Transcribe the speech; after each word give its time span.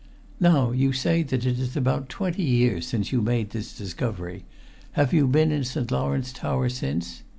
"Now, 0.39 0.71
you 0.71 0.93
say 0.93 1.21
that 1.21 1.45
it 1.45 1.59
is 1.59 1.77
about 1.77 2.09
twenty 2.09 2.41
years 2.41 2.87
since 2.87 3.11
you 3.11 3.21
made 3.21 3.51
this 3.51 3.77
discovery. 3.77 4.45
Have 4.93 5.13
you 5.13 5.27
been 5.27 5.51
in 5.51 5.63
St. 5.63 5.91
Lawrence 5.91 6.33
tower 6.33 6.69
since?" 6.69 7.21